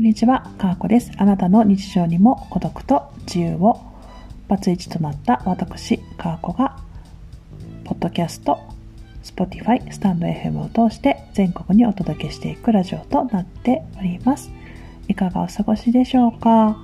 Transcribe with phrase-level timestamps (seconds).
[0.00, 1.12] こんにちは、かーこです。
[1.18, 3.82] あなたの日常にも孤独と自由を
[4.48, 6.78] バツイチとなった私、かーこが、
[7.84, 8.58] ポッドキャスト、
[9.22, 14.50] Spotify、スタンド FM を通して全国にお届けしていくラジオとなっております。
[15.06, 16.78] いかがお過ごしでしょうか？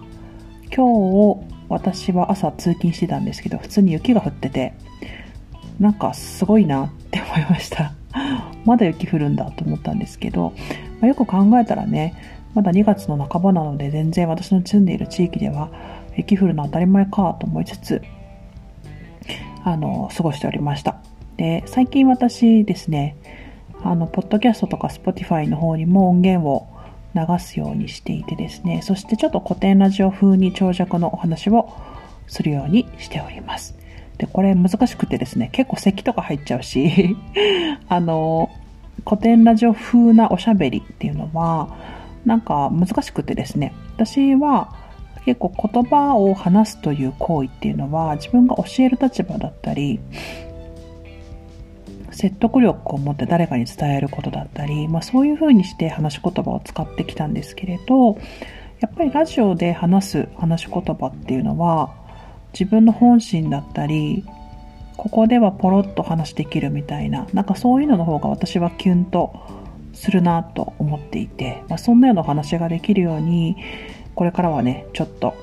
[0.70, 4.74] 今日、私は朝通勤してたんですけど、普通に雪が降ってて、
[5.80, 7.94] なんかすごいなって思いました。
[8.66, 10.52] まだ雪降るんだと思ったんですけど、
[11.00, 15.70] まあ、よく考えたらね、まだ2月の半ばなので全然私の住んでいる地域では
[16.16, 18.02] 雪降るの当たり前かと思いつつ、
[19.62, 20.96] あの、過ごしておりました。
[21.36, 23.14] で、最近私ですね、
[23.82, 26.66] あの、ポッドキャストとか Spotify の方にも音源を
[27.14, 31.70] 流すようにしていてですね、そしてちょっと古典ラジオ風に長尺のお話を
[32.26, 33.76] するようにしております。
[34.16, 37.14] で、これ難しくてですね、結構咳とか入っちゃうし、
[37.86, 38.48] あの、
[39.04, 41.95] 古典ラジオ風なおしゃべりっていうのは、
[42.26, 44.74] なんか難しくてですね、私は
[45.24, 50.00] 結構言葉を話すという行為っていうのは自分が教える立場だったり、
[52.10, 58.18] 説得力を持って誰かに伝えることだったり、まあそういう風にして話し言葉を使ってきたんですけれど、
[58.80, 61.94] やっぱりラジオで話す話し言葉っていうのは
[62.52, 64.24] 自分の本心だったり、
[64.96, 69.32] ここではポロッと話できるみたいな、なんかそういうのの方が私はキュンと
[69.96, 73.56] するなと思っていて、まあ、そんなようなお話ができるように、
[74.14, 75.34] これからはね、ちょっと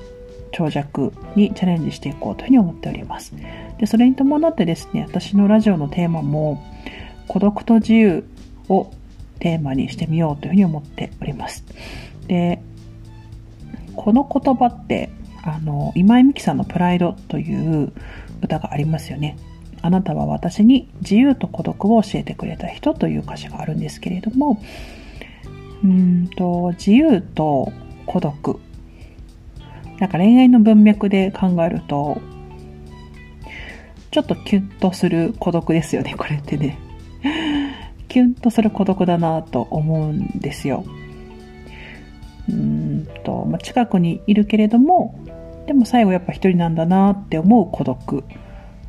[0.52, 3.34] 長尺にチャレンジしていこうというふうに思っております。
[3.78, 6.62] で、それに伴ってですね、私のラジオのテーマも、
[7.26, 8.24] 孤独と自由
[8.68, 8.90] を
[9.40, 11.64] テーマにしてみようというふうに思っております。
[12.28, 12.60] で、
[13.96, 15.10] この言葉って、
[15.42, 17.92] あの、今井美樹さんのプライドという
[18.42, 19.36] 歌がありますよね。
[19.84, 24.62] あなたは私に自由と孤独を教えてくれた人という歌詞があるんですけれども、
[25.84, 27.70] うんと、自由と
[28.06, 28.58] 孤独。
[29.98, 32.16] なんか恋愛の文脈で考えると、
[34.10, 36.78] ちょっとキュンとする孤独ですよね、これってね。
[38.08, 40.82] キュンとする孤独だなと思うんですよ。
[42.48, 45.14] うんと、ま、近くにいるけれども、
[45.66, 48.24] でも最後やっぱ一人なんだなって思う孤独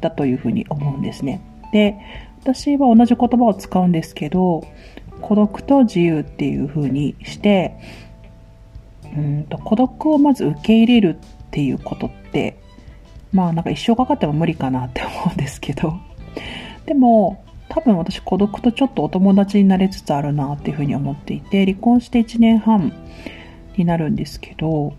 [0.06, 1.42] だというふうに思うんですね。
[1.72, 1.98] で、
[2.44, 4.64] 私は同じ言葉を使うんですけど、
[5.22, 7.76] 孤独と自由っていうふうにして、
[9.16, 12.60] うんと孤独をまず受け入れるっていうことって、
[13.34, 15.94] まあなんか一生かかっても無理かなって思うんですけど、
[16.86, 22.94] でも多分私孤独とちょっとお友達になれつつあるなっていうふうに思っていて、離婚して1年半
[23.76, 24.94] になるんですけど、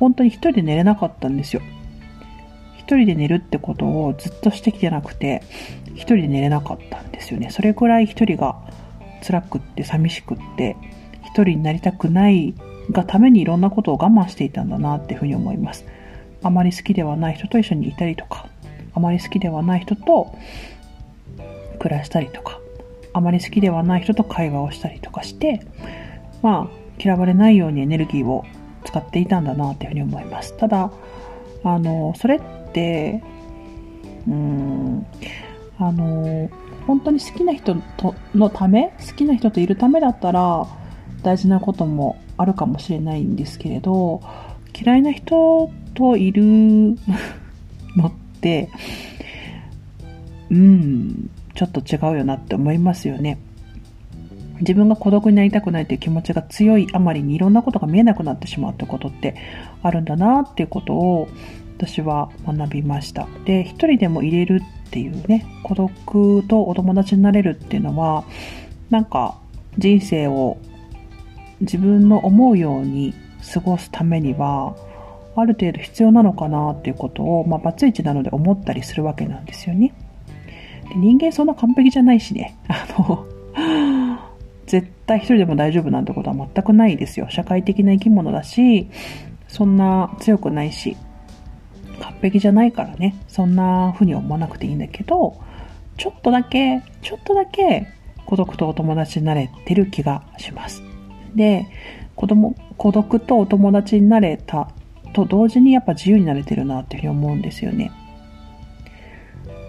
[0.00, 1.62] 本当に一人で寝れなかったんですよ。
[2.92, 5.42] 一人で寝るってことをずっとしてきてなくて、
[5.94, 7.48] 一人で寝れなかったんですよね。
[7.50, 8.56] それくらい一人が
[9.26, 10.76] 辛くって寂しくって、
[11.24, 12.54] 一人になりたくない
[12.90, 15.86] がためにいろんなことを我慢していたんだなっていうふうに思います。
[16.42, 18.46] あまり好きではない人と一緒にいたりとか、
[18.92, 20.36] あまり好きではない人と
[21.78, 22.60] 暮らしたりとか、
[23.14, 25.62] あまり好きではない人と会話をしたりとかして、
[26.42, 28.44] まあ、嫌われないようにエネルギーを
[28.84, 30.54] 使っていたんだなっていうふうに思います。
[30.58, 30.92] ただ、
[31.64, 32.40] あの、それっ
[32.72, 33.22] て、
[34.26, 35.06] うーん、
[35.78, 36.50] あの、
[36.86, 40.66] 本当に好きな人とのため、好きな人といるためだったら、
[41.22, 44.20] 大事なこともあるかもしれないんですけれど、
[44.74, 46.42] 嫌いな人といる
[47.96, 48.68] のって、
[50.50, 53.38] うん、ちょっと違うよなって思いますよね。
[54.60, 59.34] 自分が孤独になりたくないという気持ちが強いあまりにいろんなことが見えなくなってしまうってことって
[59.82, 61.28] あるんだなっていうことを
[61.82, 63.26] 私は学びました。
[63.44, 68.24] で、一人でも入れるっていうね、孤独とお友達になれるっていうのは、
[68.88, 69.36] なんか
[69.78, 70.58] 人生を
[71.60, 73.14] 自分の思うように
[73.52, 74.76] 過ごすためには、
[75.34, 79.92] ある程度必要なのかなっていうことを、まあ、バツイチなので思ったりするわけなんですよね。
[80.88, 82.56] で人間そんな完璧じゃないしね。
[82.68, 83.26] あの、
[84.66, 87.26] 絶対一人でも大丈夫なんてことは全くないですよ。
[87.28, 88.88] 社会的な生き物だし、
[89.48, 90.96] そんな強くないし、
[92.22, 95.40] 璧じゃないからね、そんな風に思わなくていいんだけど、
[95.96, 97.88] ちょっとだけ、ちょっとだけ
[98.24, 100.82] 孤独とお友達になれてる気がします。
[101.34, 101.66] で、
[102.14, 104.70] 子供、孤独とお友達になれた
[105.12, 107.90] と同時にやっぱ自由になれてるなっていうふうに思うんですよね。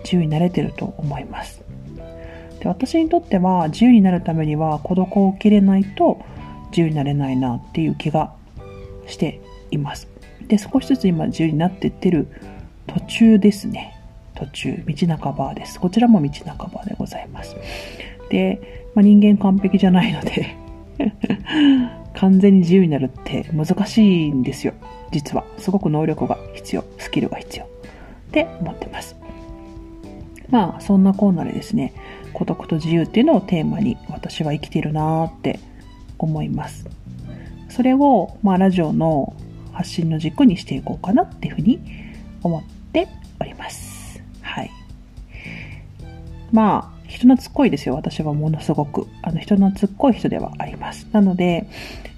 [0.03, 1.63] 自由になれてると思います。
[2.59, 6.23] で私にとっては自由になるためには孤独を受け入れないと
[6.69, 8.33] 自由になれないなっていう気が
[9.07, 9.41] して
[9.71, 10.12] います。
[10.47, 12.27] で、少しずつ今自由になってってる
[12.87, 13.99] 途中ですね。
[14.35, 15.79] 途中、道半ばです。
[15.79, 17.55] こちらも道半ばでございます。
[18.29, 20.55] で、まあ、人間完璧じゃないので
[22.15, 24.73] 完全に自由になるって難しいんですよ。
[25.11, 25.45] 実は。
[25.57, 27.65] すごく能力が必要、スキルが必要。
[27.65, 27.67] っ
[28.31, 29.15] て思ってます。
[30.49, 31.93] まあ、そんなコーナーでですね、
[32.33, 35.59] 孤独と自由っていうのをテーマに私は生きてるなーって
[36.17, 36.87] 思います。
[37.69, 39.33] それを、まあ、ラジオの
[39.73, 41.79] 発信の軸にしていこうかなっていうふうに
[42.41, 43.07] 思って
[43.41, 44.21] おります。
[44.41, 44.71] はい。
[46.51, 47.95] まあ、人懐っこいですよ。
[47.95, 49.07] 私はものすごく。
[49.21, 51.07] あの、人懐っこい人ではあります。
[51.11, 51.67] なので、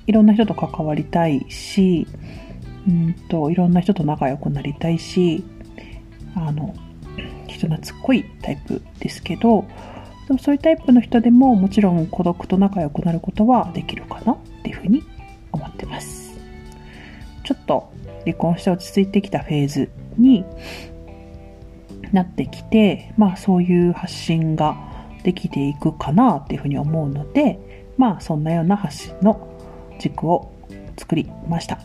[0.07, 2.07] いろんな人と関わりたいし、
[2.87, 5.43] うんと、いろんな人と仲良くなりたいし、
[6.35, 6.75] あの、
[7.47, 9.65] 人懐っこいタイプですけど、
[10.27, 14.37] でもそういうタイプの人でももちろん孤独と仲良くなることはできるかな
[17.45, 17.91] ちょっと
[18.25, 20.43] 離婚して落ち着いてきたフェーズに
[22.11, 24.75] なってきて、まあそういう発信が
[25.23, 29.47] できていくかなっていうふうに思うので、まあそんなような発信の
[29.99, 30.51] 軸を
[30.97, 31.79] 作りました。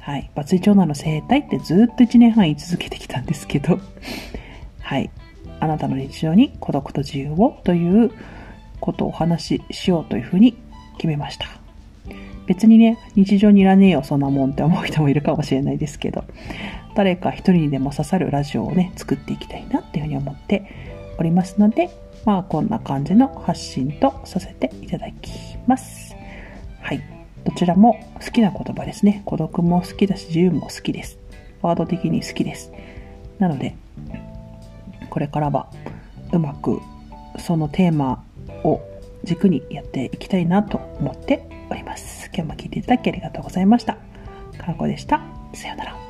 [0.00, 0.30] はい。
[0.34, 3.78] バツイチョウナの生態ってずっと1年半言い続けてきたんですけど、
[4.80, 5.10] はい。
[5.60, 8.10] あなたの日常に孤独と自由をという
[8.80, 10.58] ことをお話ししようというふうに
[10.96, 11.63] 決めました。
[12.46, 16.24] 別にね、日常にいらねえよ、そんなもんって思う人もいるかもしれないですけど、
[16.94, 21.90] 誰か一人にでも刺さるラジオをね、作っていきたいなっていうふうに思っておりますので、
[22.24, 25.32] まあこんな感じの発信とさせていただき
[25.66, 26.14] ます。
[26.80, 27.02] はい。
[27.44, 29.22] どちらも好きな言葉ですね。
[29.26, 31.18] 孤独も好きだし、自由も好きです。
[31.62, 32.72] ワード的に好きです。
[33.38, 33.74] なので、
[35.10, 35.68] これからは
[36.32, 36.80] うまく
[37.38, 38.24] そのテーマ
[38.64, 38.80] を
[39.24, 42.30] 軸にやっていきたいなと思って思います。
[42.32, 43.94] 今日も聞いていただきありがとうございました。
[44.56, 45.20] かなこでした。
[45.52, 46.03] さようなら。